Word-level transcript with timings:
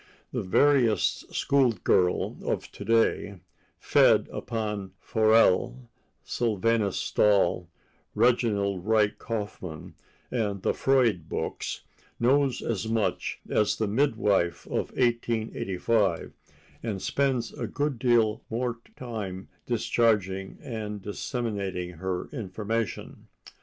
The 0.33 0.41
veriest 0.41 1.31
school 1.31 1.73
girl 1.73 2.35
of 2.43 2.71
to 2.71 2.83
day, 2.83 3.39
fed 3.77 4.27
upon 4.33 4.93
Forel, 4.99 5.91
Sylvanus 6.23 6.97
Stall, 6.97 7.69
Reginald 8.15 8.83
Wright 8.87 9.15
Kauffman 9.19 9.93
and 10.31 10.63
the 10.63 10.73
Freud 10.73 11.29
books, 11.29 11.81
knows 12.19 12.63
as 12.63 12.87
much 12.87 13.41
as 13.47 13.75
the 13.75 13.87
midwife 13.87 14.65
of 14.65 14.89
1885, 14.97 16.33
and 16.81 16.99
spends 16.99 17.53
a 17.53 17.67
good 17.67 17.99
deal 17.99 18.41
more 18.49 18.79
time 18.95 19.49
discharging 19.67 20.57
and 20.63 21.03
disseminating 21.03 21.91
her 21.97 22.27
information. 22.29 23.27